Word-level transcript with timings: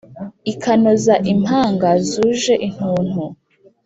ikanoza 0.51 1.15
imanga 1.33 1.89
zuje 2.09 2.53
intuntu. 2.67 3.21